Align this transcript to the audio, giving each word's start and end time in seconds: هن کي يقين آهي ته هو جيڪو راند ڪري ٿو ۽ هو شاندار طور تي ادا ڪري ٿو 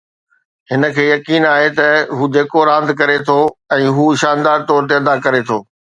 هن 0.71 0.87
کي 0.95 1.03
يقين 1.09 1.43
آهي 1.55 1.67
ته 1.77 1.89
هو 2.21 2.25
جيڪو 2.37 2.61
راند 2.69 2.89
ڪري 3.03 3.17
ٿو 3.27 3.37
۽ 3.79 3.93
هو 3.99 4.09
شاندار 4.25 4.65
طور 4.73 4.89
تي 4.93 5.01
ادا 5.03 5.15
ڪري 5.29 5.45
ٿو 5.53 5.61